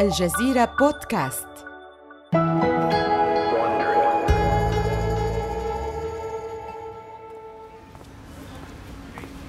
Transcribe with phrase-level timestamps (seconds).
[0.00, 1.46] الجزيرة بودكاست.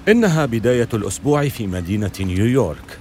[0.08, 2.98] إنها بداية الأسبوع في مدينة نيويورك.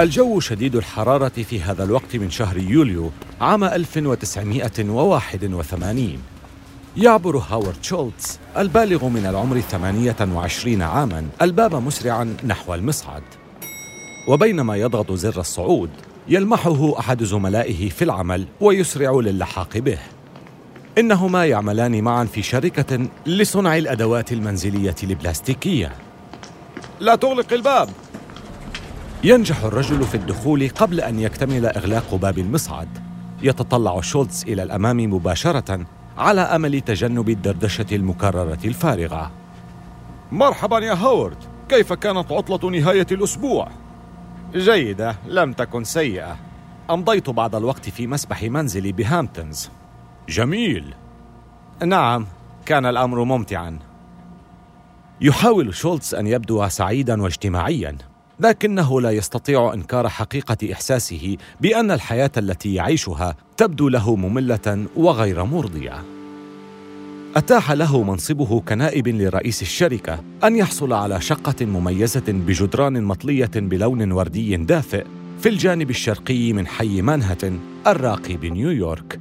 [0.00, 3.10] الجو شديد الحرارة في هذا الوقت من شهر يوليو
[3.40, 6.18] عام 1981
[6.96, 13.22] يعبر هاورد شولتز البالغ من العمر 28 عاما الباب مسرعا نحو المصعد.
[14.28, 15.90] وبينما يضغط زر الصعود
[16.30, 19.98] يلمحه أحد زملائه في العمل ويسرع للحاق به.
[20.98, 25.92] إنهما يعملان معا في شركة لصنع الأدوات المنزلية البلاستيكية.
[27.00, 27.88] لا تغلق الباب.
[29.24, 32.88] ينجح الرجل في الدخول قبل أن يكتمل إغلاق باب المصعد.
[33.42, 35.86] يتطلع شولتز إلى الأمام مباشرة
[36.18, 39.30] على أمل تجنب الدردشة المكررة الفارغة.
[40.32, 41.38] مرحبا يا هاورد.
[41.68, 43.68] كيف كانت عطلة نهاية الأسبوع؟
[44.54, 46.36] جيدة لم تكن سيئة.
[46.90, 49.70] أمضيت بعض الوقت في مسبح منزلي بهامبتونز.
[50.28, 50.94] جميل.
[51.84, 52.26] نعم
[52.66, 53.78] كان الأمر ممتعا.
[55.20, 57.96] يحاول شولتز أن يبدو سعيدا واجتماعيا
[58.40, 66.02] لكنه لا يستطيع إنكار حقيقة إحساسه بأن الحياة التي يعيشها تبدو له مملة وغير مرضية.
[67.36, 74.56] أتاح له منصبه كنائب لرئيس الشركة أن يحصل على شقة مميزة بجدران مطلية بلون وردي
[74.56, 75.04] دافئ
[75.40, 79.20] في الجانب الشرقي من حي مانهاتن الراقي بنيويورك.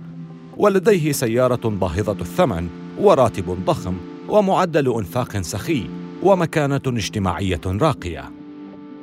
[0.57, 2.67] ولديه سيارة باهظة الثمن
[2.99, 3.97] وراتب ضخم
[4.30, 5.89] ومعدل أنفاق سخي
[6.23, 8.31] ومكانة اجتماعية راقية.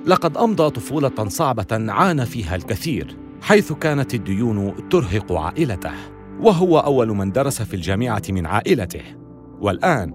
[0.07, 6.16] لقد أمضى طفولة صعبة عانى فيها الكثير حيث كانت الديون ترهق عائلته.
[6.41, 9.03] وهو أول من درس في الجامعة من عائلته.
[9.61, 10.15] والآن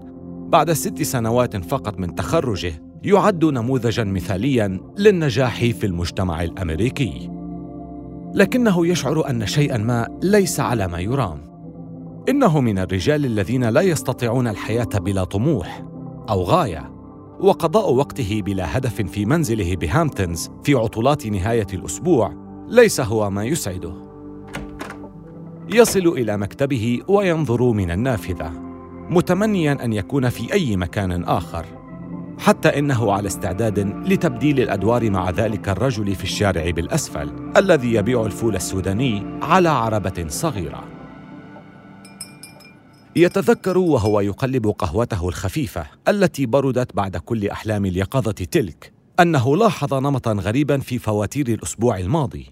[0.52, 2.72] بعد ست سنوات فقط من تخرجه
[3.04, 7.30] يعد نموذجا مثاليا للنجاح في المجتمع الأمريكي.
[8.34, 11.52] لكنه يشعر أن شيئا ما ليس على ما يرام.
[12.28, 15.84] إنه من الرجال الذين لا يستطيعون الحياة بلا طموح
[16.30, 16.92] أو غاية
[17.40, 22.34] وقضاء وقته بلا هدف في منزله بهامبتونز في عطلات نهاية الأسبوع
[22.68, 24.11] ليس هو ما يسعده.
[25.68, 28.50] يصل إلى مكتبه وينظر من النافذة
[29.10, 31.66] متمنيا أن يكون في أي مكان آخر
[32.38, 33.78] حتى إنه على استعداد
[34.08, 40.84] لتبديل الأدوار مع ذلك الرجل في الشارع بالأسفل الذي يبيع الفول السوداني على عربة صغيرة.
[43.16, 50.32] يتذكر وهو يقلب قهوته الخفيفة التي بردت بعد كل أحلام اليقظة تلك أنه لاحظ نمطا
[50.32, 52.46] غريبا في فواتير الأسبوع الماضي.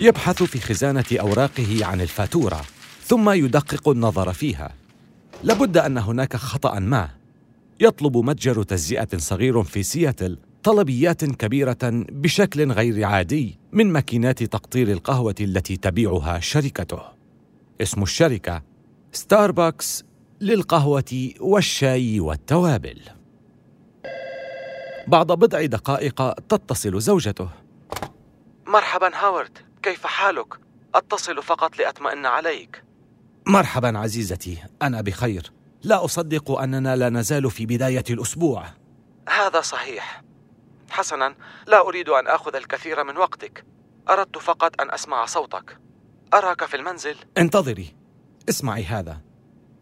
[0.00, 2.60] يبحث في خزانة أوراقه عن الفاتورة
[3.04, 4.74] ثم يدقق النظر فيها.
[5.42, 7.08] لابد أن هناك خطأ ما.
[7.80, 15.34] يطلب متجر تجزئة صغير في سياتل طلبيات كبيرة بشكل غير عادي من ماكينات تقطير القهوة
[15.40, 17.00] التي تبيعها شركته.
[17.80, 18.62] اسم الشركة
[19.12, 20.04] ستاربكس
[20.40, 23.00] للقهوة والشاي والتوابل.
[25.06, 27.48] بعد بضع دقائق تتصل زوجته.
[28.66, 29.67] مرحبا هاورد.
[29.82, 30.54] كيف حالك؟
[30.94, 32.84] أتصل فقط لأطمئن عليك.
[33.46, 35.52] مرحبا عزيزتي أنا بخير.
[35.82, 38.64] لا أصدق أننا لا نزال في بداية الأسبوع.
[39.28, 40.22] هذا صحيح.
[40.90, 41.34] حسنا
[41.66, 43.64] لا أريد أن آخذ الكثير من وقتك.
[44.10, 45.78] أردت فقط أن أسمع صوتك.
[46.34, 47.94] أراك في المنزل؟ انتظري.
[48.48, 49.20] اسمعي هذا.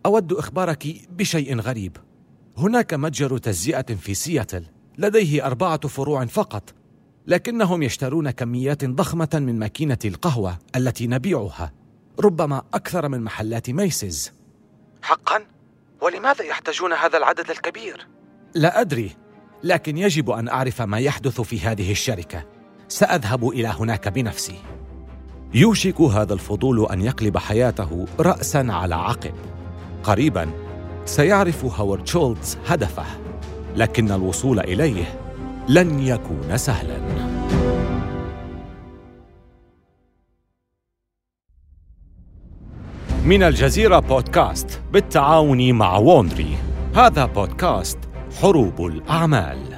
[0.06, 1.96] أود إخبارك بشيء غريب.
[2.56, 4.66] هناك متجر تجزئة في سياتل.
[4.98, 6.74] لديه أربعة فروع فقط.
[7.26, 11.72] لكنهم يشترون كميات ضخمة من ماكينة القهوة التي نبيعها
[12.20, 14.32] ربما أكثر من محلات ميسز
[15.02, 15.40] حقا؟
[16.02, 18.06] ولماذا يحتاجون هذا العدد الكبير؟
[18.54, 19.10] لا أدري
[19.64, 22.44] لكن يجب أن أعرف ما يحدث في هذه الشركة.
[22.88, 24.58] سأذهب إلى هناك بنفسي.
[25.54, 29.34] يوشك هذا الفضول أن يقلب حياته راسا على عقب.
[30.02, 30.50] قريبا
[31.04, 33.04] سيعرف هوارد شولتز هدفه
[33.76, 35.25] لكن الوصول إليه
[35.68, 36.98] لن يكون سهلا.
[43.24, 46.56] من الجزيرة بودكاست بالتعاون مع ووندري
[46.94, 47.98] هذا بودكاست
[48.40, 49.75] حروب الأعمال.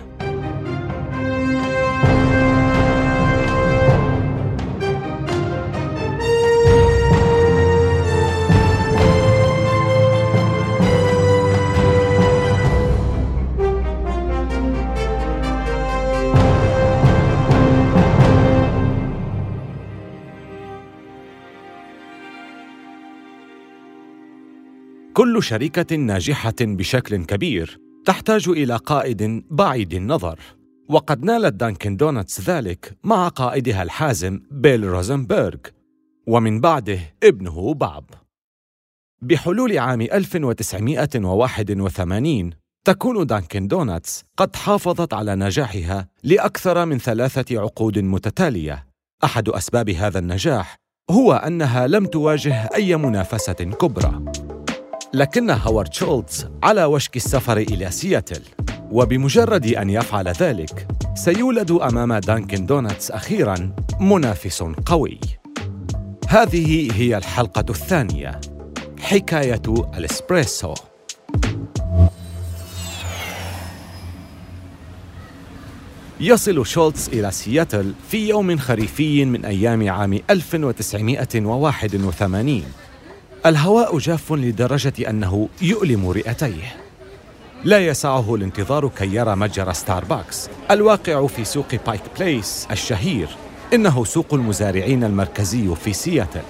[25.19, 30.38] كل شركة ناجحة بشكل كبير تحتاج إلى قائد بعيد النظر.
[30.88, 35.59] وقد نالت دانكن دونتس ذلك مع قائدها الحازم بيل روزنبرغ
[36.26, 38.05] ومن بعده ابنه باب.
[39.23, 42.50] بحلول عام 1981
[42.85, 48.87] تكون دانكن دونتس قد حافظت على نجاحها لأكثر من ثلاثة عقود متتالية.
[49.25, 50.76] أحد أسباب هذا النجاح
[51.11, 54.25] هو أنها لم تواجه أي منافسة كبرى.
[55.14, 58.43] لكن هوارد شولتز على وشك السفر إلى سياتل.
[58.90, 65.20] وبمجرد أن يفعل ذلك سيولد أمام دانكن دونتس أخيراً منافس قوي.
[66.28, 68.40] هذه هي الحلقة الثانية.
[69.00, 69.62] حكاية
[69.99, 70.75] الإسبريسو.
[76.20, 82.64] يصل شولتز إلى سياتل في يوم خريفي من أيام عام 1981
[83.46, 86.76] الهواء جاف لدرجة أنه يؤلم رئتيه.
[87.64, 93.29] لا يسعه الانتظار كي يرى متجر ستاربكس الواقع في سوق بايك بليس الشهير.
[93.75, 96.43] إنه سوق المزارعين المركزي في سياتل.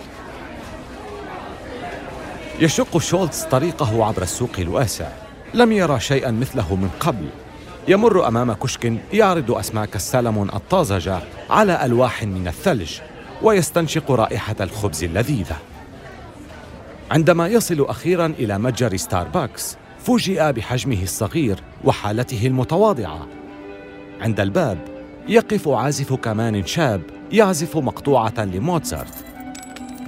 [2.61, 5.09] يشق شولتز طريقه عبر السوق الواسع.
[5.55, 7.29] لم يرى شيئا مثله من قبل.
[7.89, 11.21] يمر أمام كشك يعرض أسماك السلمون الطازجة
[11.51, 12.99] على ألواح من الثلج
[13.43, 15.57] ويستنشق رائحة الخبز اللذيذة.
[17.11, 23.27] عندما يصل أخيرا إلى متجر ستاربكس فوجئ بحجمه الصغير وحالته المتواضعة.
[24.21, 24.79] عند الباب
[25.29, 27.03] يقف عازف كمان شاب
[27.33, 29.25] يعزف مقطوعة لموتسارت.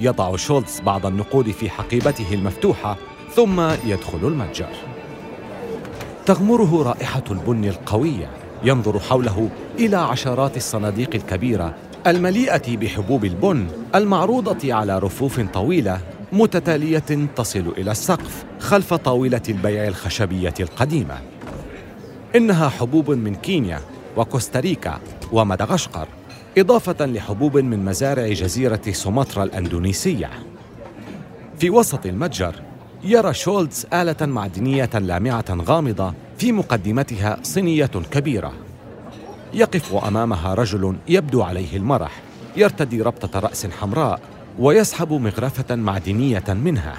[0.00, 2.96] يضع شولتز بعض النقود في حقيبته المفتوحة
[3.34, 4.72] ثم يدخل المتجر.
[6.26, 8.30] تغمره رائحة البن القوية
[8.64, 11.74] ينظر حوله إلى عشرات الصناديق الكبيرة
[12.06, 16.00] المليئة بحبوب البن المعروضة على رفوف طويلة
[16.32, 21.18] متتالية تصل إلى السقف خلف طاولة البيع الخشبية القديمة.
[22.36, 23.80] إنها حبوب من كينيا
[24.16, 25.00] وكوستاريكا
[25.32, 26.08] ومدغشقر
[26.58, 30.30] إضافة لحبوب من مزارع جزيرة سومطرة الأندونيسية.
[31.58, 32.54] في وسط المتجر
[33.04, 38.52] يرى شولتز آلة معدنية لامعة غامضة في مقدمتها صينية كبيرة.
[39.54, 42.22] يقف أمامها رجل يبدو عليه المرح
[42.56, 44.20] يرتدي ربطة رأس حمراء.
[44.58, 46.94] ويسحب مغرفة معدنية منها.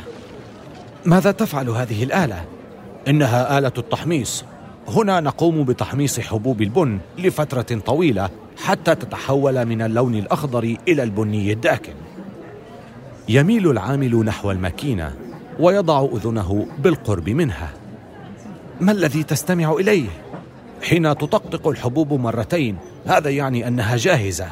[1.06, 2.46] ماذا تفعل هذه الآلة؟
[3.08, 4.44] إنها آلة التحميص.
[4.88, 8.30] هنا نقوم بتحميص حبوب البن لفترة طويلة
[8.64, 11.94] حتى تتحول من اللون الأخضر إلى البني الداكن.
[13.30, 15.14] يميل العامل نحو الماكينة
[15.60, 17.70] ويضع أذنه بالقرب منها.
[18.82, 20.08] ما الذي تستمع إليه؟
[20.84, 24.48] حين تطقطق الحبوب مرتين هذا يعني أنها جاهزة.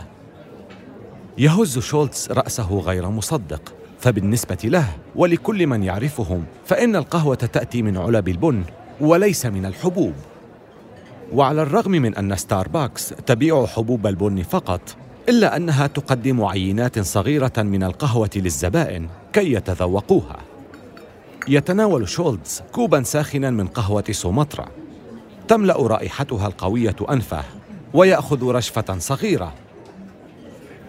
[1.39, 3.73] يهز شولتز رأسه غير مصدق.
[3.99, 8.63] فبالنسبة له ولكل من يعرفهم فإن القهوة تأتي من علب البن
[9.01, 10.13] وليس من الحبوب.
[11.33, 14.81] وعلى الرغم من أن ستاربكس تبيع حبوب البن فقط
[15.29, 20.37] إلا أنها تقدم عينات صغيرة من القهوة للزبائن كي يتذوقوها.
[21.47, 24.67] يتناول شولتز كوبا ساخنا من قهوة سومطرة
[25.47, 27.43] تملأ رائحتها القوية أنفه
[27.93, 29.53] ويأخذ رشفة صغيرة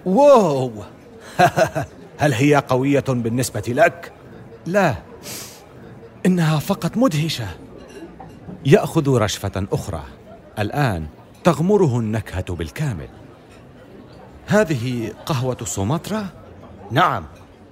[0.06, 0.72] واو.
[2.20, 4.12] هل هي قوية بالنسبة لك؟
[4.66, 4.94] لا.
[6.26, 7.46] إنها فقط مدهشة.
[8.64, 10.02] يأخذ رشفة أخرى.
[10.58, 11.06] الآن
[11.44, 13.08] تغمره النكهة بالكامل.
[14.46, 16.26] هذه قهوة سومطرة؟
[16.90, 17.24] نعم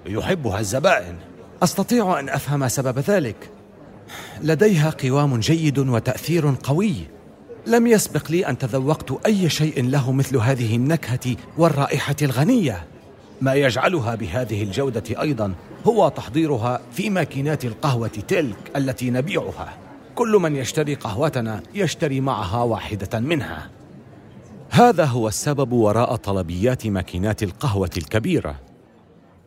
[0.06, 1.16] يحبها الزبائن.
[1.62, 3.50] أستطيع أن أفهم سبب ذلك.
[4.42, 6.94] لديها قوام جيد وتأثير قوي.
[7.66, 12.86] لم يسبق لي أن تذوقت أي شيء له مثل هذه النكهة والرائحة الغنية.
[13.40, 15.54] ما يجعلها بهذه الجودة أيضا
[15.86, 19.74] هو تحضيرها في ماكينات القهوة تلك التي نبيعها.
[20.14, 23.70] كل من يشتري قهوتنا يشتري معها واحدة منها.
[24.70, 28.60] هذا هو السبب وراء طلبيات ماكينات القهوة الكبيرة.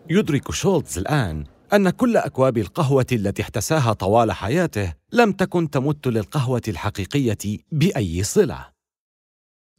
[0.09, 6.61] يدرك شولتز الآن أن كل أكواب القهوة التي احتساها طوال حياته لم تكن تمت للقهوة
[6.67, 8.71] الحقيقية بأي صلة.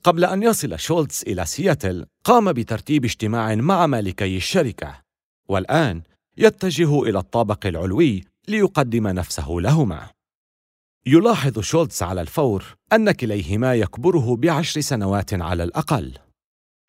[0.04, 5.02] قبل أن يصل شولتز إلى سياتل، قام بترتيب اجتماع مع مالكي الشركة،
[5.48, 6.02] والآن
[6.36, 10.10] يتجه إلى الطابق العلوي ليقدم نفسه لهما.
[11.06, 16.18] يلاحظ شولتز على الفور أن كليهما يكبره بعشر سنوات على الأقل.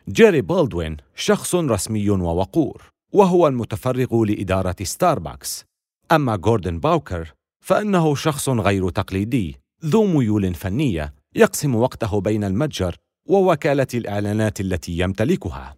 [0.09, 5.65] جيري بالدوين شخص رسمي ووقور، وهو المتفرغ لإدارة ستاربكس
[6.11, 7.33] أما جوردن باوكر
[7.65, 12.95] فإنه شخص غير تقليدي ذو ميول فنية يقسم وقته بين المتجر
[13.29, 15.75] ووكالة الإعلانات التي يمتلكها.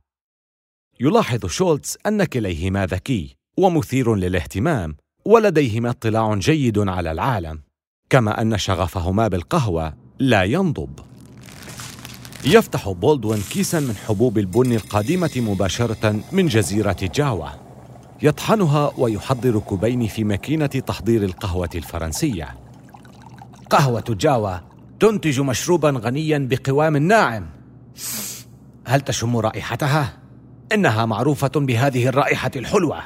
[0.99, 7.61] يلاحظ شولتز أن كليهما ذكي ومثير للاهتمام ولديهما اطلاع جيد على العالم
[8.09, 11.14] كما أن شغفهما بالقهوة لا ينضب.
[12.45, 17.47] يفتح بولدوين كيسا من حبوب البن القادمة مباشرة من جزيرة جاوا
[18.21, 22.55] يطحنها ويحضر كوبين في ماكينة تحضير القهوة الفرنسية.
[23.69, 24.57] قهوة جاوا
[24.99, 27.45] تنتج مشروبا غنيا بقوام ناعم.
[28.87, 30.17] هل تشم رائحتها؟
[30.73, 32.99] إنها معروفة بهذه الرائحة الحلوة.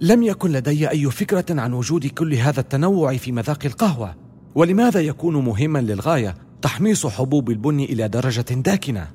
[0.00, 4.14] لم يكن لدي أي فكرة عن وجود كل هذا التنوع في مذاق القهوة.
[4.54, 9.08] ولماذا يكون مهما للغاية؟ تحميص حبوب البن إلى درجة داكنة؟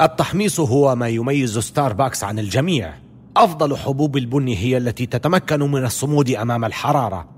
[0.00, 2.94] التحميص هو ما يميز ستاربكس عن الجميع.
[3.36, 7.28] أفضل حبوب البن هي التي تتمكن من الصمود أمام الحرارة.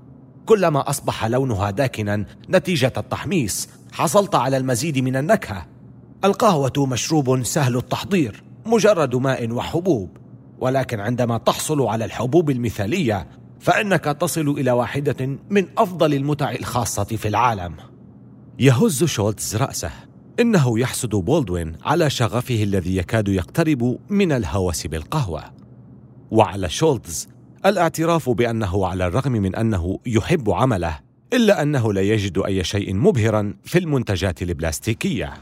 [0.45, 3.69] كلما أصبح لونها داكنا نتيجة التحميص.
[3.91, 5.67] حصلت على المزيد من النكهة.
[6.25, 10.17] القهوة مشروب سهل التحضير مجرد ماء وحبوب.
[10.59, 13.27] ولكن عندما تحصل على الحبوب المثالية
[13.59, 17.90] فإنك تصل إلى واحدة من أفضل المتع الخاصة في العالم.
[18.61, 19.91] يهز شولتز رأسه.
[20.39, 25.43] إنه يحسد بولدوين على شغفه الذي يكاد يقترب من الهوس بالقهوة.
[26.31, 27.27] وعلى شولتز
[27.65, 30.99] الاعتراف بأنه على الرغم من أنه يحب عمله
[31.33, 35.33] إلا أنه لا يجد أي شيء مبهرا في المنتجات البلاستيكية.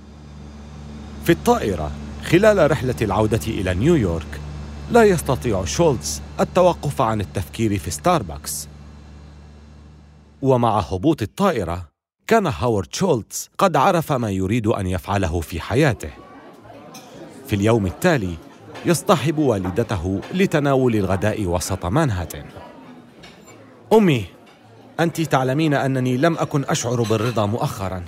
[1.24, 1.92] في الطائرة
[2.24, 4.42] خلال رحلة العودة إلى نيويورك
[4.92, 8.68] لا يستطيع شولتز التوقف عن التفكير في ستاربكس.
[10.42, 11.90] ومع هبوط الطائرة
[12.30, 16.10] كان هاورد شولتز قد عرف ما يريد أن يفعله في حياته.
[17.48, 18.36] في اليوم التالي
[18.86, 22.46] يصطحب والدته لتناول الغداء وسط مانهاتن.
[23.94, 24.26] أمي
[25.00, 28.06] أنت تعلمين أنني لم أكن أشعر بالرضا مؤخرا.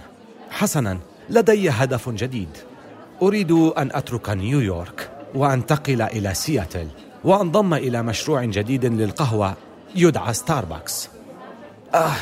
[0.50, 1.00] حسنا
[1.30, 2.58] لدي هدف جديد.
[3.22, 6.88] أريد أن أترك نيويورك وأنتقل إلى سياتل
[7.24, 9.54] وأنضم إلى مشروع جديد للقهوة
[9.96, 11.10] يدعى ستاربكس.
[11.94, 12.16] آه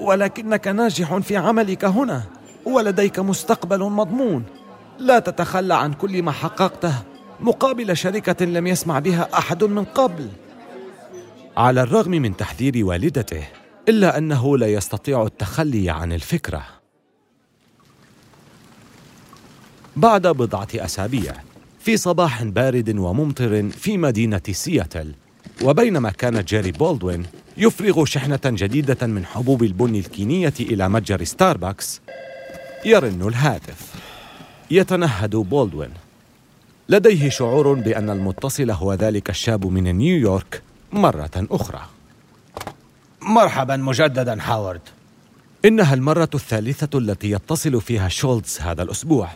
[0.00, 2.22] ولكنك ناجح في عملك هنا.
[2.64, 4.44] ولديك مستقبل مضمون.
[4.98, 6.94] لا تتخلى عن كل ما حققته.
[7.40, 10.28] مقابل شركة لم يسمع بها أحد من قبل.
[11.56, 13.44] على الرغم من تحذير والدته
[13.88, 16.62] إلا أنه لا يستطيع التخلي عن الفكرة.
[19.96, 21.34] بعد بضعة أسابيع
[21.80, 25.14] في صباح بارد وممطر في مدينة سياتل
[25.62, 27.26] وبينما كان جيري بولدوين
[27.60, 32.00] يفرغ شحنة جديدة من حبوب البن الكينية إلى متجر ستاربكس
[32.84, 33.94] يرن الهاتف.
[34.70, 35.90] يتنهد بولدوين.
[36.88, 40.62] لديه شعور بأن المتصل هو ذلك الشاب من نيويورك
[40.92, 41.80] مرة أخرى.
[43.22, 44.80] مرحبا مجددا هاورد.
[45.64, 49.28] إنها المرة الثالثة التي يتصل فيها شولتز هذا الأسبوع.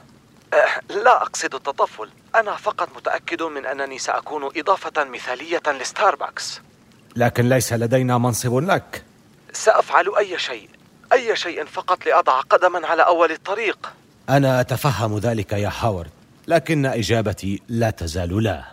[0.52, 2.08] أه، لا أقصد التطفل.
[2.34, 6.60] أنا فقط متأكد من أنني سأكون إضافة مثالية لستاربكس.
[7.16, 9.04] لكن ليس لدينا منصب لك.
[9.52, 10.68] سأفعل أي شيء
[11.12, 13.92] أي شيء فقط لأضع قدما على أول الطريق.
[14.28, 16.10] أنا أتفهم ذلك يا هاورد
[16.48, 18.64] لكن إجابتي لا تزال لا.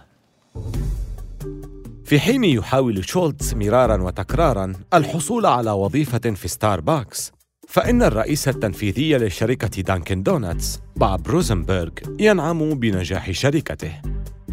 [2.05, 7.31] في حين يحاول شولتز مرارا وتكرارا الحصول على وظيفة في ستاربكس
[7.67, 14.01] فإن الرئيس التنفيذي لشركة دانكن دونتس باب روزنبرغ ينعم بنجاح شركته.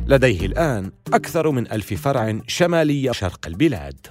[0.08, 4.06] لديه الآن أكثر من ألف فرع شمالي شرق البلاد.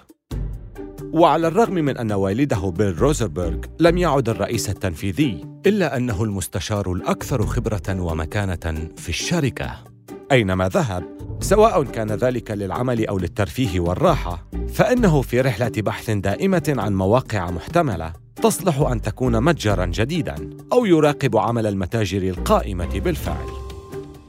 [1.13, 7.45] وعلى الرغم من أن والده بيل روزنبرغ لم يعد الرئيس التنفيذي إلا أنه المستشار الأكثر
[7.45, 9.83] خبرة ومكانة في الشركة.
[10.31, 11.03] أينما ذهب
[11.39, 18.13] سواء كان ذلك للعمل أو للترفيه والراحة فإنه في رحلة بحث دائمة عن مواقع محتملة
[18.35, 23.64] تصلح أن تكون متجرا جديدا أو يراقب عمل المتاجر القائمة بالفعل.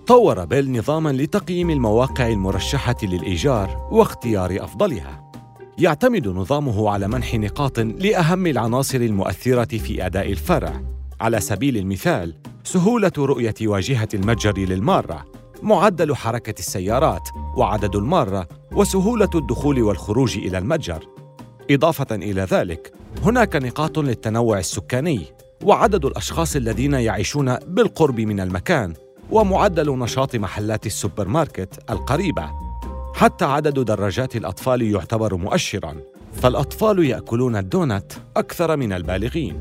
[0.06, 5.32] طور بيل نظاما لتقييم المواقع المرشحة للإيجار واختيار أفضلها.
[5.78, 10.82] يعتمد نظامه على منح نقاط لأهم العناصر المؤثرة في أداء الفرع.
[11.20, 12.34] على سبيل المثال
[12.64, 15.24] سهولة رؤية واجهة المتجر للمارة
[15.62, 21.04] معدل حركة السيارات وعدد المارة وسهولة الدخول والخروج إلى المتجر.
[21.70, 25.22] إضافة إلى ذلك هناك نقاط للتنوع السكاني
[25.64, 28.94] وعدد الأشخاص الذين يعيشون بالقرب من المكان
[29.30, 32.50] ومعدل نشاط محلات السوبر ماركت القريبة.
[33.14, 35.96] حتى عدد دراجات الأطفال يعتبر مؤشراً
[36.32, 39.60] فالأطفال يأكلون الدونت أكثر من البالغين.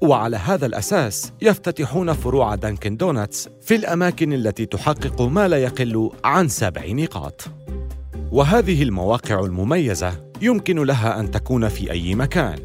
[0.00, 6.48] وعلى هذا الأساس يفتتحون فروع دانكن دونتس في الأماكن التي تحقق ما لا يقل عن
[6.48, 7.44] سبع نقاط.
[8.32, 12.58] وهذه المواقع المميزة يمكن لها أن تكون في أي مكان.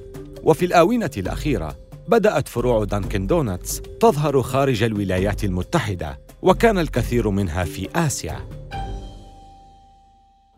[0.44, 1.76] وفي الآونة الأخيرة
[2.08, 8.50] بدأت فروع دانكن دونتس تظهر خارج الولايات المتحدة وكان الكثير منها في آسيا.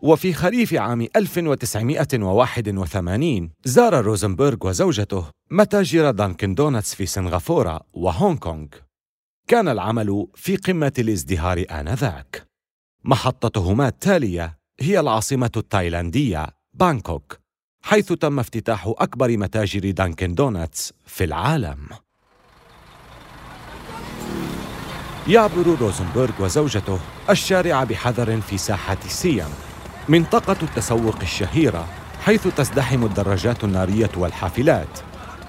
[0.02, 8.66] وفي خريف عام 1981 زار روزنبرغ وزوجته متاجر دانكن دونتس في سنغافورة وهونغ كونغ.
[9.48, 12.46] كان العمل في قمة الازدهار آنذاك.
[13.04, 17.45] محطتهما التالية هي العاصمة التايلاندية بانكوك.
[17.86, 21.88] حيث تم افتتاح أكبر متاجر دانكن دونتس في العالم.
[25.28, 26.98] يعبر روزنبرغ وزوجته
[27.30, 29.50] الشارع بحذر في ساحة سيام
[30.08, 31.86] منطقة التسوق الشهيرة
[32.24, 34.98] حيث تزدحم الدراجات النارية والحافلات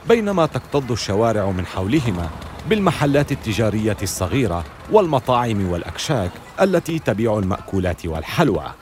[0.10, 2.30] بينما تكتظ الشوارع من حولهما
[2.70, 8.74] بالمحلات التجارية الصغيرة والمطاعم والأكشاك التي تبيع المأكولات والحلوى.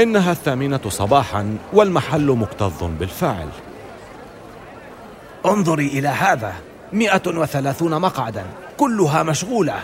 [0.00, 3.48] إنها الثامنة صباحاً والمحل مكتظ بالفعل
[5.46, 6.54] انظري إلى هذا
[6.92, 8.44] مئة وثلاثون مقعداً
[8.76, 9.74] كلها مشغولة.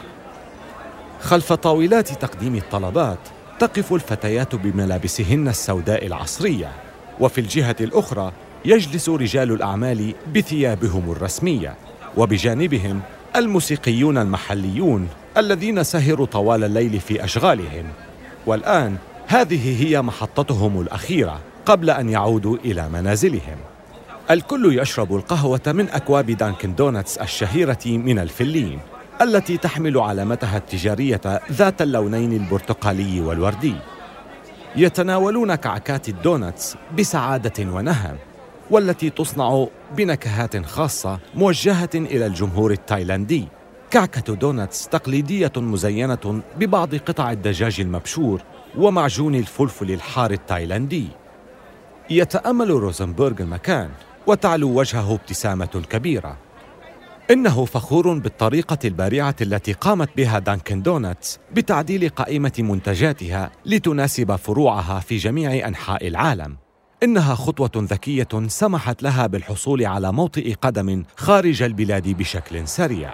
[1.21, 3.19] خلف طاولات تقديم الطلبات
[3.59, 6.73] تقف الفتيات بملابسهن السوداء العصرية
[7.21, 8.33] وفي الجهة الأخرى
[8.65, 11.75] يجلس رجال الأعمال بثيابهم الرسمية
[12.17, 13.01] وبجانبهم
[13.37, 17.85] الموسيقيون المحليون الذين سهروا طوال الليل في أشغالهم.
[18.47, 18.97] والآن
[19.31, 23.57] هذه هي محطتهم الأخيرة قبل أن يعودوا إلى منازلهم.
[24.31, 28.79] الكل يشرب القهوة من أكواب دانكن دونتس الشهيرة من الفلين
[29.23, 31.21] التي تحمل علامتها التجارية
[31.53, 33.75] ذات اللونين البرتقالي والوردي.
[34.77, 38.17] يتناولون كعكات الدونتس بسعادة ونهم
[38.71, 43.49] والتي تصنع بنكهات خاصة موجهة إلى الجمهور التايلاندي.
[43.91, 48.43] كعكة دونتس تقليدية مزينة ببعض قطع الدجاج المبشور
[48.79, 51.07] ومعجون الفلفل الحار التايلاندي.
[52.11, 53.91] يتأمل روزنبرغ المكان
[54.27, 56.37] وتعلو وجهه ابتسامة كبيرة.
[57.31, 65.17] إنه فخور بالطريقة البارعة التي قامت بها دانكن دونتس بتعديل قائمة منتجاتها لتناسب فروعها في
[65.17, 66.57] جميع أنحاء العالم.
[67.03, 73.11] إنها خطوة ذكية سمحت لها بالحصول على موطئ قدم خارج البلاد بشكل سريع.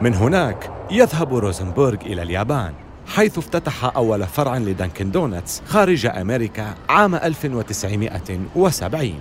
[0.00, 2.87] من هناك يذهب روزنبورغ إلى اليابان.
[3.08, 9.20] حيث افتتح أول فرع لدانكن دونتس خارج أمريكا عام 1970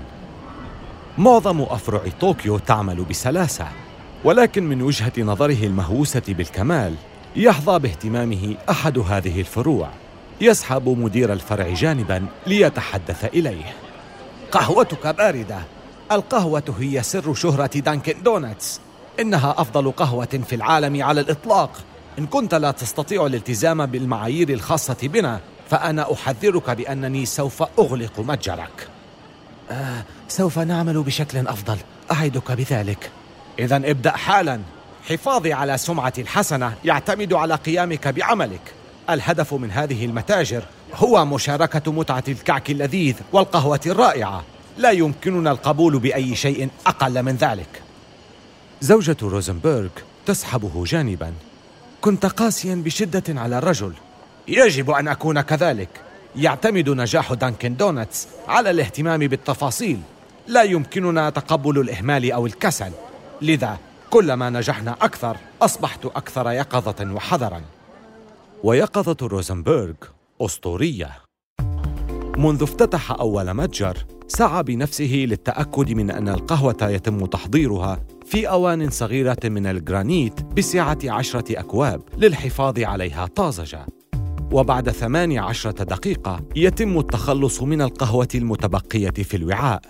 [1.17, 3.67] معظم أفرع طوكيو تعمل بسلاسة
[4.23, 6.95] ولكن من وجهة نظره المهووسة بالكمال
[7.35, 9.89] يحظى باهتمامه أحد هذه الفروع.
[10.41, 13.73] يسحب مدير الفرع جانبا ليتحدث إليه.
[14.51, 15.59] قهوتك باردة.
[16.11, 18.81] القهوة هي سر شهرة دانكن دونتس.
[19.19, 21.71] إنها أفضل قهوة في العالم على الإطلاق.
[22.19, 28.87] إن كنت لا تستطيع الالتزام بالمعايير الخاصة بنا فأنا أحذرك بأنني سوف أغلق متجرك.
[29.71, 31.77] آه سوف نعمل بشكل أفضل.
[32.11, 33.11] أعدك بذلك.
[33.59, 34.61] إذا ابدأ حالا.
[35.09, 38.73] حفاظي على سمعتي الحسنة يعتمد على قيامك بعملك.
[39.09, 40.63] الهدف من هذه المتاجر
[40.95, 44.43] هو مشاركة متعة الكعك اللذيذ والقهوة الرائعة.
[44.77, 47.81] لا يمكننا القبول بأي شيء أقل من ذلك.
[48.81, 49.89] زوجة روزنبرغ
[50.25, 51.33] تسحبه جانبا.
[52.07, 53.93] كنت قاسيا بشدة على الرجل.
[54.47, 55.89] يجب أن أكون كذلك.
[56.35, 59.99] يعتمد نجاح دانكن دونتس على الاهتمام بالتفاصيل.
[60.47, 62.91] لا يمكننا تقبل الإهمال أو الكسل.
[63.41, 63.77] لذا
[64.09, 67.61] كلما نجحنا أكثر أصبحت أكثر يقظة وحذرا.
[68.63, 69.93] ويقظة روزنبرغ
[70.41, 71.11] أسطورية.
[72.37, 79.37] منذ افتتح أول متجر سعى بنفسه للتأكد من أن القهوة يتم تحضيرها في أوان صغيرة
[79.43, 83.85] من الجرانيت بسعة عشرة أكواب للحفاظ عليها طازجة.
[84.51, 89.81] وبعد ثمان عشرة دقيقة يتم التخلص من القهوة المتبقية في الوعاء.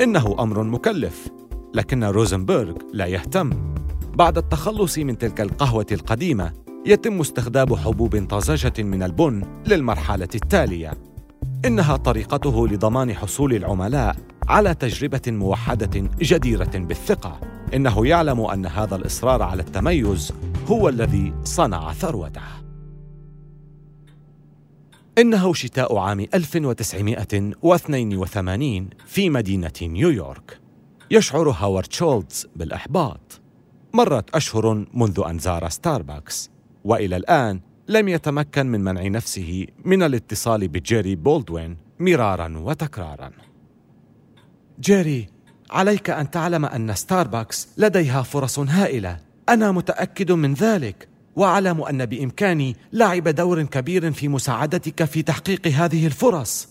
[0.00, 1.28] إنه أمر مكلف
[1.74, 3.74] لكن روزنبرغ لا يهتم.
[4.14, 6.52] بعد التخلص من تلك القهوة القديمة
[6.86, 11.13] يتم استخدام حبوب طازجة من البن للمرحلة التالية.
[11.64, 14.16] إنها طريقته لضمان حصول العملاء
[14.48, 17.40] على تجربة موحدة جديرة بالثقة.
[17.74, 20.32] إنه يعلم أن هذا الإصرار على التميز
[20.66, 22.64] هو الذي صنع ثروته.
[25.18, 30.60] إنه شتاء عام 1982 في مدينة نيويورك.
[31.10, 33.40] يشعر هاورد شولتز بالإحباط.
[33.94, 36.50] مرت أشهر منذ أن زار ستاربكس.
[36.84, 43.30] وإلى الآن لم يتمكن من منع نفسه من الاتصال بجيري بولدوين مرارا وتكرارا.
[44.80, 45.28] جيري
[45.70, 49.20] عليك أن تعلم أن ستاربكس لديها فرص هائلة.
[49.48, 56.06] أنا متأكد من ذلك وأعلم أن بإمكاني لعب دور كبير في مساعدتك في تحقيق هذه
[56.06, 56.68] الفرص.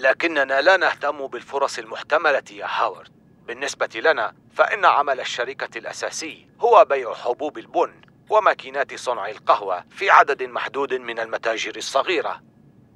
[0.00, 3.08] لكننا لا نهتم بالفرص المحتملة يا هاورد.
[3.46, 8.03] بالنسبة لنا فإن عمل الشركة الأساسي هو بيع حبوب البن.
[8.30, 12.40] وماكينات صنع القهوة في عدد محدود من المتاجر الصغيرة.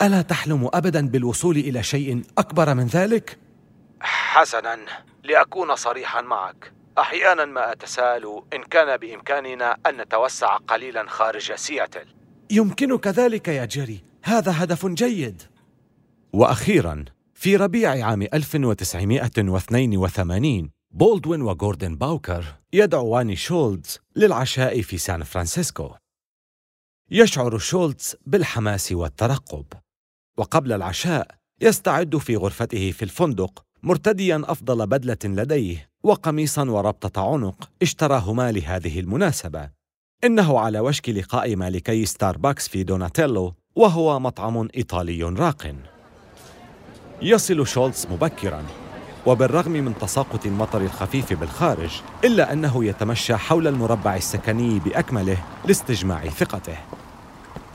[0.02, 3.38] ألا تحلم أبدا بالوصول إلى شيء أكبر من ذلك؟
[4.00, 4.78] حسنا
[5.24, 6.72] لأكون صريحا معك.
[6.98, 12.06] أحيانا ما أتساءل إن كان بإمكاننا أن نتوسع قليلا خارج سياتل.
[12.50, 14.04] يمكنك ذلك يا جيري.
[14.22, 15.42] هذا هدف جيد.
[16.32, 25.90] وأخيرا في ربيع عام 1982 بولدوين وغوردن باوكر يدعوان شولتز للعشاء في سان فرانسيسكو.
[27.10, 29.64] يشعر شولتز بالحماس والترقب.
[30.38, 38.52] وقبل العشاء يستعد في غرفته في الفندق مرتديا أفضل بدلة لديه وقميصا وربطة عنق اشتراهما
[38.52, 39.70] لهذه المناسبة.
[40.24, 45.74] إنه على وشك لقاء مالكي ستاربكس في دوناتيلو وهو مطعم إيطالي راق.
[47.22, 48.87] يصل شولتز مبكرا.
[49.28, 51.90] وبالرغم من تساقط المطر الخفيف بالخارج
[52.24, 56.76] إلا أنه يتمشى حول المربع السكني بأكمله لاستجماع ثقته.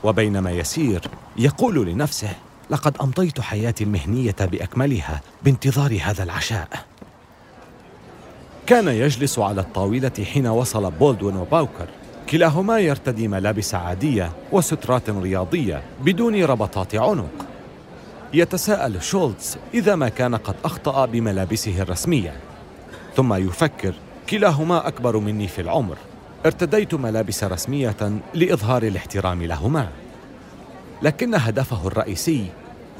[0.04, 1.02] وبينما يسير
[1.36, 2.32] يقول لنفسه
[2.70, 6.68] لقد أمضيت حياتي المهنية بأكملها بانتظار هذا العشاء.
[8.66, 11.88] كان يجلس على الطاولة حين وصل بولدوين وباوكر.
[12.30, 17.43] كلاهما يرتدي ملابس عادية وسترات رياضية بدون ربطات عنق.
[18.32, 22.36] يتساءل شولتز إذا ما كان قد أخطأ بملابسه الرسمية.
[23.16, 23.94] ثم يفكر
[24.30, 25.96] كلاهما أكبر مني في العمر.
[26.46, 29.88] ارتديت ملابس رسمية لإظهار الاحترام لهما.
[31.02, 32.46] لكن هدفه الرئيسي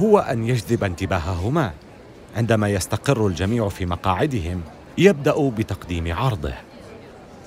[0.01, 1.73] هو أن يجذب انتباههما.
[2.37, 4.61] عندما يستقر الجميع في مقاعدهم
[4.99, 6.55] يبدأ بتقديم عرضه.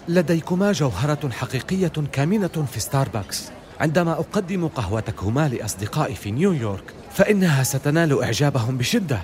[0.08, 3.52] لديكما جوهرة حقيقية كامنة في ستاربكس.
[3.80, 9.20] عندما أقدم قهوتكما لأصدقائي في نيويورك فإنها ستنال إعجابهم بشدة.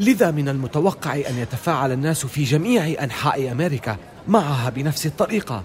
[0.00, 3.96] لذا من المتوقع أن يتفاعل الناس في جميع أنحاء أمريكا
[4.28, 5.62] معها بنفس الطريقة.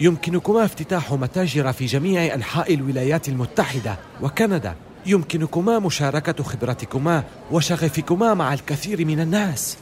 [0.00, 4.74] يمكنكما افتتاح متاجر في جميع أنحاء الولايات المتحدة وكندا.
[5.06, 9.76] يمكنكما مشاركة خبرتكما وشغفكما مع الكثير من الناس.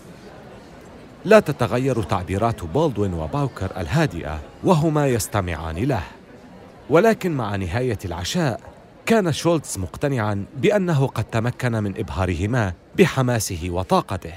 [1.24, 6.02] لا تتغير تعبيرات بولدوين وباوكر الهادئة وهما يستمعان له.
[6.90, 8.71] ولكن مع نهاية العشاء
[9.06, 14.34] كان شولتز مقتنعا بأنه قد تمكن من إبهارهما بحماسه وطاقته.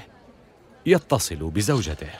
[0.86, 2.10] يتصل بزوجته.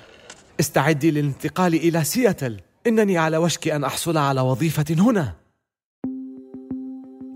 [0.61, 2.61] استعدي للانتقال إلى سياتل.
[2.87, 5.33] إنني على وشك أن أحصل على وظيفة هنا.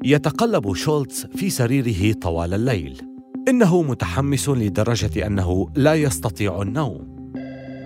[0.04, 3.02] يتقلب شولتز في سريره طوال الليل.
[3.48, 7.30] إنه متحمس لدرجة أنه لا يستطيع النوم.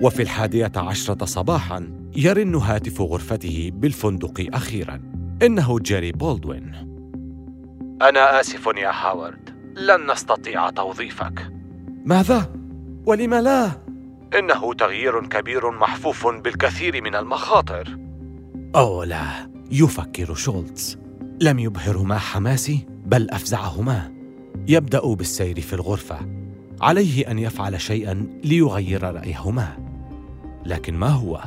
[0.02, 5.00] وفي الحادية عشرة صباحا يرن هاتف غرفته بالفندق أخيرا.
[5.42, 6.93] إنه جيري بولدوين.
[8.08, 9.50] أنا آسف يا هاورد.
[9.76, 11.52] لن نستطيع توظيفك.
[12.04, 12.52] ماذا؟
[13.06, 13.70] ولم لا؟
[14.38, 17.98] إنه تغيير كبير محفوف بالكثير من المخاطر.
[18.76, 20.98] أو لا يفكر شولتز.
[21.40, 24.12] لم يبهرهما حماسي بل أفزعهما.
[24.68, 26.18] يبدأ بالسير في الغرفة.
[26.80, 29.76] عليه أن يفعل شيئا ليغير رأيهما.
[30.66, 31.40] لكن ما هو؟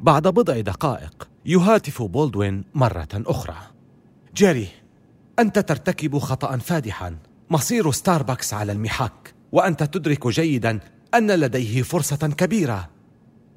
[0.00, 3.56] بعد بضع دقائق يهاتف بولدوين مرة أخرى.
[4.34, 4.68] جيري
[5.38, 7.16] أنت ترتكب خطأ فادحا.
[7.50, 10.80] مصير ستاربكس على المحك وأنت تدرك جيدا
[11.14, 12.90] أن لديه فرصة كبيرة.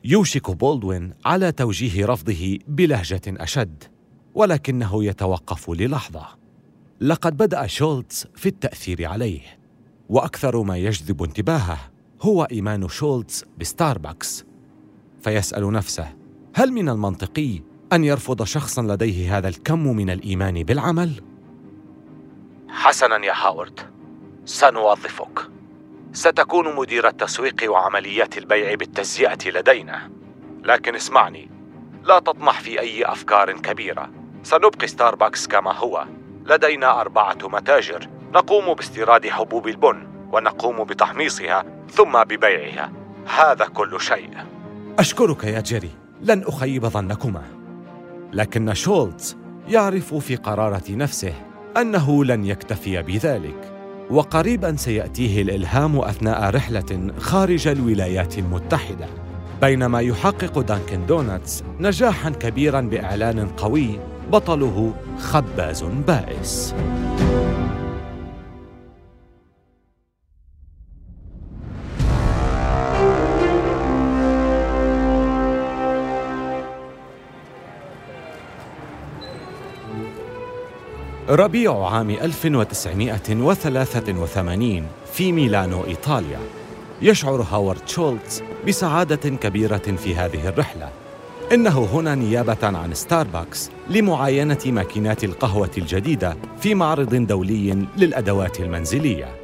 [0.04, 3.84] يوشك بولدوين على توجيه رفضه بلهجة أشد
[4.36, 6.28] ولكنه يتوقف للحظة.
[7.02, 9.42] لقد بدأ شولتز في التأثير عليه
[10.10, 11.80] وأكثر ما يجذب انتباهه
[12.22, 14.46] هو إيمان شولتز بستاربكس.
[15.22, 16.14] فيسأل نفسه
[16.56, 17.62] هل من المنطقي
[17.94, 21.29] أن يرفض شخصا لديه هذا الكم من الإيمان بالعمل؟
[22.72, 23.80] حسنا يا هاورد.
[24.46, 25.40] سنوظفك.
[26.14, 30.12] ستكون مدير التسويق وعمليات البيع بالتجزئة لدينا.
[30.64, 31.50] لكن اسمعني
[32.04, 34.10] لا تطمح في أي أفكار كبيرة.
[34.44, 36.06] سنبقي ستاربكس كما هو.
[36.46, 38.08] لدينا أربعة متاجر.
[38.34, 42.92] نقوم باستيراد حبوب البن ونقوم بتحميصها ثم ببيعها.
[43.38, 44.30] هذا كل شيء.
[45.00, 45.92] أشكرك يا جيري.
[46.22, 47.44] لن أخيب ظنكما.
[48.34, 51.34] لكن شولتز يعرف في قرارة نفسه
[51.78, 53.74] أنه لن يكتفي بذلك
[54.10, 59.08] وقريبا سيأتيه الإلهام أثناء رحلة خارج الولايات المتحدة.
[59.62, 64.00] بينما يحقق دانكن دوناتس نجاحا كبيرا بإعلان قوي
[64.32, 66.76] بطله خباز بائس.
[81.30, 86.40] ربيع عام 1983 في ميلانو إيطاليا.
[87.02, 90.90] يشعر هاورد شولتز بسعادة كبيرة في هذه الرحلة.
[91.54, 99.36] إنه هنا نيابة عن ستاربكس لمعاينة ماكينات القهوة الجديدة في معرض دولي للأدوات المنزلية.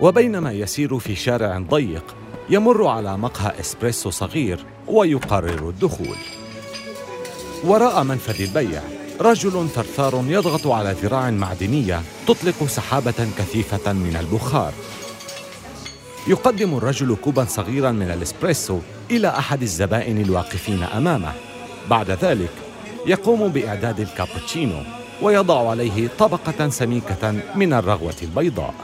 [0.00, 2.16] وبينما يسير في شارع ضيق
[2.50, 6.16] يمر على مقهى إسبريسو صغير ويقرر الدخول.
[7.64, 8.82] وراء منفذ البيع
[9.20, 14.72] رجل ثرثار يضغط على ذراع معدنية تطلق سحابة كثيفة من البخار.
[16.26, 18.78] يقدم الرجل كوبا صغيرا من الإسبريسو
[19.10, 21.32] إلى أحد الزبائن الواقفين أمامه.
[21.90, 22.50] بعد ذلك
[23.06, 24.82] يقوم بإعداد الكابتشينو
[25.22, 28.74] ويضع عليه طبقة سميكة من الرغوة البيضاء.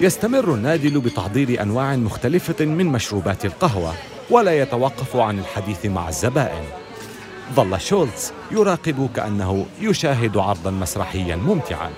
[0.00, 3.94] يستمر النادل بتحضير أنواع مختلفة من مشروبات القهوة
[4.30, 6.79] ولا يتوقف عن الحديث مع الزبائن.
[7.54, 11.90] ظل شولتز يراقب كأنه يشاهد عرضا مسرحيا ممتعا.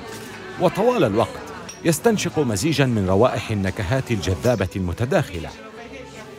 [0.61, 1.43] وطوال الوقت
[1.85, 5.49] يستنشق مزيجا من روائح النكهات الجذابة المتداخلة.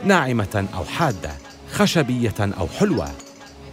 [0.05, 1.31] ناعمة أو حادة
[1.71, 3.07] خشبية أو حلوة.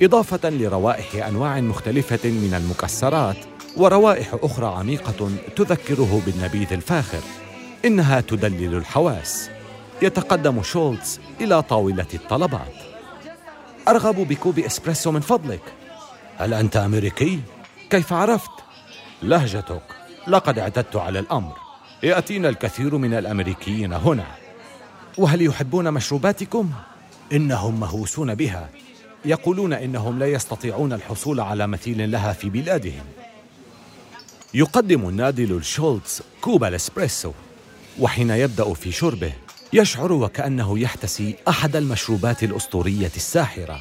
[0.02, 3.36] إضافة لروائح أنواع مختلفة من المكسرات
[3.76, 7.20] وروائح أخرى عميقة تذكره بالنبيذ الفاخر.
[7.84, 9.50] إنها تدلل الحواس.
[10.02, 12.89] يتقدم شولتز إلى طاولة الطلبات.
[13.88, 15.62] أرغب بكوب إسبريسو من فضلك
[16.38, 17.40] هل أنت أمريكي؟
[17.90, 18.50] كيف عرفت؟
[19.22, 19.82] لهجتك
[20.28, 21.56] لقد اعتدت على الأمر
[22.02, 24.26] يأتينا الكثير من الأمريكيين هنا
[25.18, 26.70] وهل يحبون مشروباتكم؟
[27.32, 28.68] إنهم مهووسون بها
[29.24, 33.04] يقولون إنهم لا يستطيعون الحصول على مثيل لها في بلادهم
[34.54, 37.32] يقدم النادل الشولتز كوب الإسبريسو
[37.98, 39.32] وحين يبدأ في شربه
[39.72, 43.80] يشعر وكأنه يحتسي أحد المشروبات الأسطورية الساحرة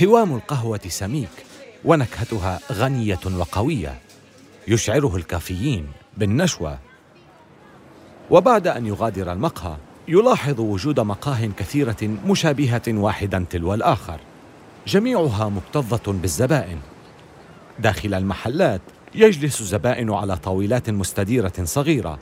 [0.00, 1.28] قوام القهوة سميك
[1.84, 4.00] ونكهتها غنية وقوية
[4.68, 6.78] يشعره الكافيين بالنشوة.
[8.30, 9.76] وبعد أن يغادر المقهى
[10.08, 14.20] يلاحظ وجود مقاه كثيرة مشابهة واحدا تلو الآخر
[14.86, 16.78] جميعها مكتظة بالزبائن.
[17.78, 18.80] داخل المحلات
[19.14, 22.18] يجلس الزبائن على طاولات مستديرة صغيرة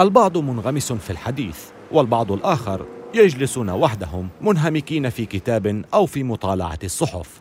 [0.00, 1.58] البعض منغمس في الحديث.
[1.92, 7.40] والبعض الآخر يجلسون وحدهم منهمكين في كتاب أو في مطالعة الصحف.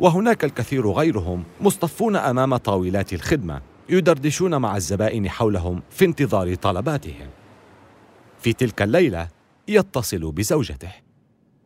[0.00, 7.30] وهناك الكثير غيرهم مصطفون أمام طاولات الخدمة يدردشون مع الزبائن حولهم في انتظار طلباتهم.
[8.40, 9.28] في تلك الليلة
[9.68, 10.92] يتصل بزوجته.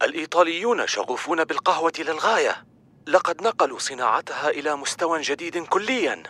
[0.03, 2.65] الإيطاليون شغوفون بالقهوة للغاية.
[3.07, 6.23] لقد نقلوا صناعتها إلى مستوى جديد كلياً.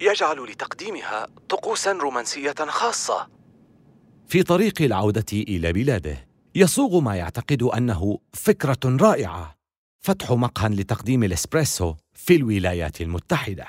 [0.00, 3.39] يجعل لتقديمها طقوساً رومانسية خاصة.
[4.30, 6.26] في طريق العودة إلى بلاده.
[6.54, 9.56] يصوغ ما يعتقد أنه فكرة رائعة.
[10.00, 13.66] فتح مقهى لتقديم الإسبريسو في الولايات المتحدة.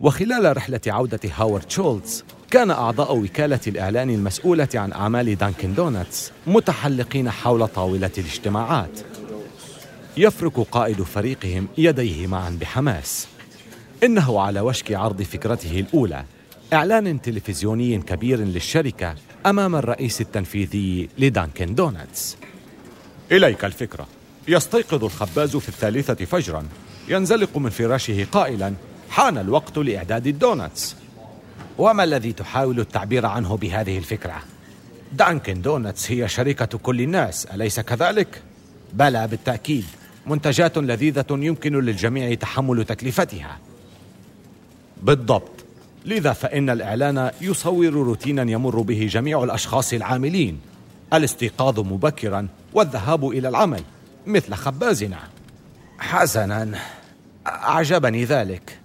[0.00, 7.30] وخلال رحلة عودة هاورد شولتز كان أعضاء وكالة الإعلان المسؤولة عن أعمال دانكن دونتس متحلقين
[7.30, 9.00] حول طاولة الاجتماعات.
[10.16, 13.28] يفرك قائد فريقهم يديه معا بحماس.
[14.04, 16.24] إنه على وشك عرض فكرته الأولى.
[16.72, 19.14] إعلان تلفزيوني كبير للشركة
[19.46, 22.36] أمام الرئيس التنفيذي لدانكن دونتس.
[23.32, 24.06] إليك الفكرة.
[24.48, 26.66] يستيقظ الخباز في الثالثة فجرا.
[27.08, 28.74] ينزلق من فراشه قائلا
[29.10, 30.96] حان الوقت لإعداد الدونتس.
[31.78, 34.42] وما الذي تحاول التعبير عنه بهذه الفكرة؟
[35.12, 38.42] دانكن دونتس هي شركة كل الناس أليس كذلك؟
[38.92, 39.84] بلى بالتأكيد.
[40.26, 43.58] منتجات لذيذة يمكن للجميع تحمل تكلفتها.
[45.02, 45.59] بالضبط.
[46.04, 50.60] لذا فإن الإعلان يصور روتينا يمر به جميع الأشخاص العاملين.
[51.12, 53.82] الاستيقاظ مبكرا والذهاب إلى العمل
[54.26, 55.18] مثل خبازنا.
[55.98, 56.78] حسنا.
[57.46, 58.78] أعجبني ذلك.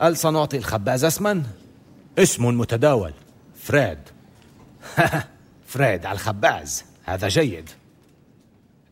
[0.00, 1.42] هل سنعطي الخباز اسما؟
[2.18, 3.12] اسم متداول.
[3.62, 3.98] فريد.
[5.66, 6.84] فريد على الخباز.
[7.04, 7.70] هذا جيد.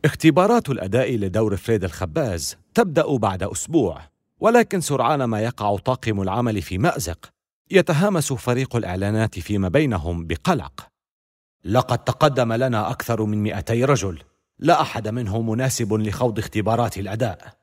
[0.05, 4.01] اختبارات الأداء لدور فريد الخباز تبدأ بعد أسبوع
[4.39, 7.32] ولكن سرعان ما يقع طاقم العمل في مأزق.
[7.71, 10.87] يتهامس فريق الإعلانات فيما بينهم بقلق.
[11.65, 14.19] لقد تقدم لنا أكثر من 200 رجل
[14.59, 17.53] لا أحد منهم مناسب لخوض اختبارات الأداء.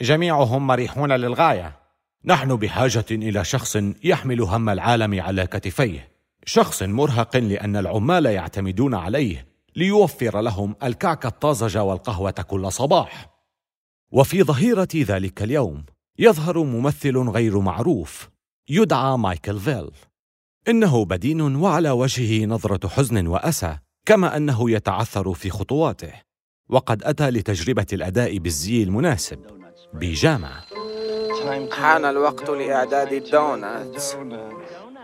[0.00, 1.76] جميعهم مريحون للغاية.
[2.24, 6.08] نحن بحاجة إلى شخص يحمل هم العالم على كتفيه.
[6.46, 13.26] شخص مرهق لأن العمال يعتمدون عليه ليوفر لهم الكعك الطازج والقهوة كل صباح.
[14.12, 15.84] وفي ظهيرة ذلك اليوم
[16.18, 18.33] يظهر ممثل غير معروف
[18.68, 19.90] يدعى مايكل فيل.
[20.68, 26.12] إنه بدين وعلى وجهه نظرة حزن وأسى كما أنه يتعثر في خطواته
[26.68, 29.38] وقد أتى لتجربة الأداء بالزي المناسب
[29.94, 30.50] بيجامة
[31.72, 34.16] حان الوقت لإعداد الدوناتس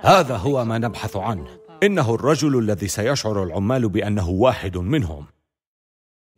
[0.01, 1.61] هذا هو ما نبحث عنه.
[1.83, 5.27] إنه الرجل الذي سيشعر العمال بأنه واحد منهم.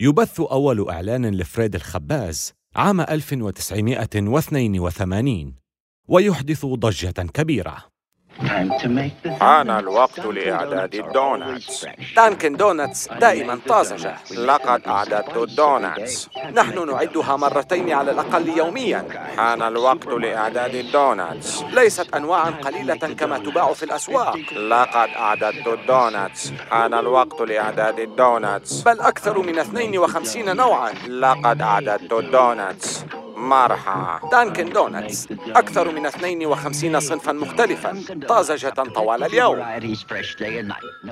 [0.00, 5.61] يبث أول إعلان لفريد الخباز عام 1982
[6.12, 7.76] ويحدث ضجة كبيرة.
[9.40, 11.86] حان الوقت لإعداد الدوناتس.
[12.16, 14.16] دانكن دونتس دائما طازجة.
[14.30, 16.28] لقد أعددت الدوناتس.
[16.54, 19.04] نحن نعدها مرتين على الأقل يوميا.
[19.36, 21.62] حان الوقت لإعداد الدوناتس.
[21.62, 24.36] ليست أنواعا قليلة كما تباع في الأسواق.
[24.52, 26.52] لقد أعددت الدوناتس.
[26.70, 28.82] حان الوقت لإعداد الدوناتس.
[28.82, 30.92] بل أكثر من 52 نوعا.
[31.08, 33.01] لقد أعددت الدوناتس.
[33.42, 39.58] مرحى دانكن دونتس أكثر من 52 صنفا مختلفا طازجة طوال اليوم.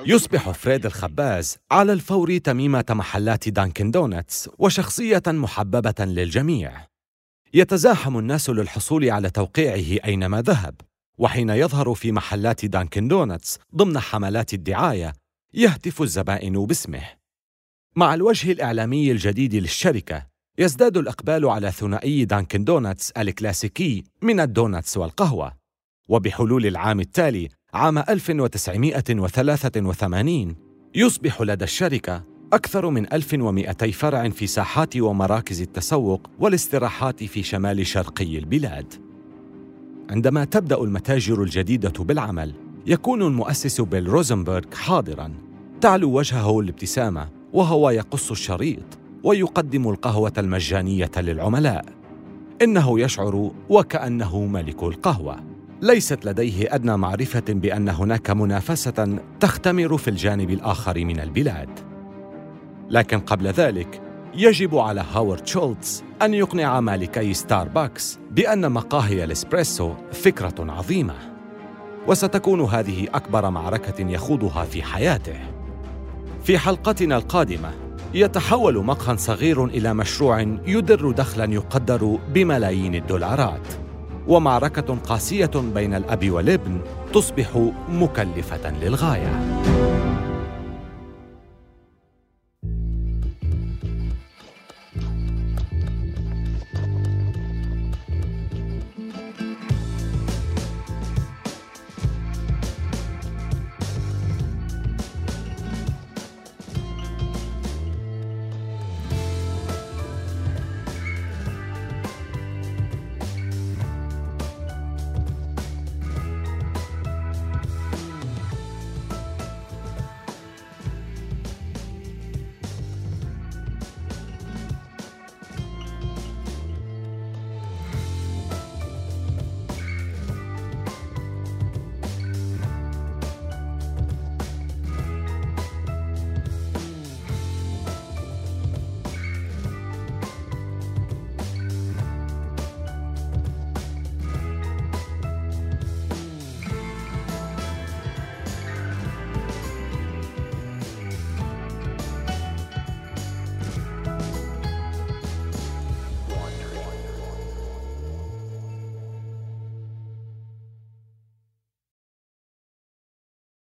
[0.06, 6.72] يصبح فريد الخباز على الفور تميمة محلات دانكن دونتس وشخصية محببة للجميع.
[7.54, 10.74] يتزاحم الناس للحصول على توقيعه أينما ذهب
[11.18, 15.12] وحين يظهر في محلات دانكن دونتس ضمن حملات الدعاية
[15.54, 17.02] يهتف الزبائن باسمه.
[17.96, 20.29] مع الوجه الإعلامي الجديد للشركة
[20.60, 25.52] يزداد الإقبال على ثنائي دانكن دونتس الكلاسيكي من الدونتس والقهوة
[26.08, 30.56] وبحلول العام التالي عام 1983
[30.94, 38.38] يصبح لدى الشركة أكثر من 1200 فرع في ساحات ومراكز التسوق والاستراحات في شمال شرقي
[38.38, 38.94] البلاد.
[40.10, 42.54] عندما تبدأ المتاجر الجديدة بالعمل،
[42.86, 45.32] يكون المؤسس بيل روزنبرغ حاضراً.
[45.80, 51.84] تعلو وجهه الابتسامة وهو يقص الشريط ويقدم القهوة المجانية للعملاء.
[52.62, 55.36] إنه يشعر وكأنه ملك القهوة.
[55.82, 61.68] ليست لديه أدنى معرفة بأن هناك منافسة تختمر في الجانب الآخر من البلاد.
[62.90, 64.02] لكن قبل ذلك
[64.34, 71.14] يجب على هاورد شولتز أن يقنع مالكي ستاربكس بأن مقاهي الإسبريسو فكرة عظيمة
[72.06, 75.40] وستكون هذه أكبر معركة يخوضها في حياته
[76.44, 77.70] في حلقتنا القادمة
[78.14, 83.68] يتحول مقهى صغير إلى مشروع يدر دخلا يقدر بملايين الدولارات.
[84.28, 86.80] ومعركة قاسية بين الأب والابن
[87.12, 89.40] تصبح مكلفة للغاية.